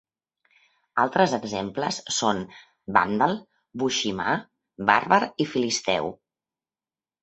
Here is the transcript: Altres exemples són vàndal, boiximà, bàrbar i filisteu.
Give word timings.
Altres 1.03 1.35
exemples 1.39 1.99
són 2.17 2.41
vàndal, 2.97 3.37
boiximà, 3.85 4.37
bàrbar 4.93 5.25
i 5.49 5.53
filisteu. 5.57 6.15